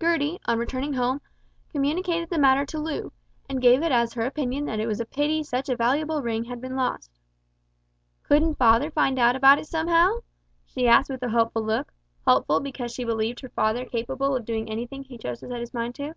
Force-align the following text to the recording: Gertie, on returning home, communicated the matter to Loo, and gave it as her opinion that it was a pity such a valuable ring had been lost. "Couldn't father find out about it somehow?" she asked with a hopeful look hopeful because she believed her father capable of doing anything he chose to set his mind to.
Gertie, 0.00 0.38
on 0.44 0.60
returning 0.60 0.92
home, 0.92 1.20
communicated 1.72 2.30
the 2.30 2.38
matter 2.38 2.64
to 2.64 2.78
Loo, 2.78 3.10
and 3.48 3.60
gave 3.60 3.82
it 3.82 3.90
as 3.90 4.12
her 4.12 4.24
opinion 4.24 4.66
that 4.66 4.78
it 4.78 4.86
was 4.86 5.00
a 5.00 5.04
pity 5.04 5.42
such 5.42 5.68
a 5.68 5.74
valuable 5.74 6.22
ring 6.22 6.44
had 6.44 6.60
been 6.60 6.76
lost. 6.76 7.18
"Couldn't 8.22 8.54
father 8.54 8.88
find 8.92 9.18
out 9.18 9.34
about 9.34 9.58
it 9.58 9.66
somehow?" 9.66 10.20
she 10.64 10.86
asked 10.86 11.10
with 11.10 11.24
a 11.24 11.30
hopeful 11.30 11.64
look 11.64 11.92
hopeful 12.24 12.60
because 12.60 12.94
she 12.94 13.02
believed 13.02 13.40
her 13.40 13.48
father 13.48 13.84
capable 13.84 14.36
of 14.36 14.44
doing 14.44 14.70
anything 14.70 15.02
he 15.02 15.18
chose 15.18 15.40
to 15.40 15.48
set 15.48 15.58
his 15.58 15.74
mind 15.74 15.96
to. 15.96 16.14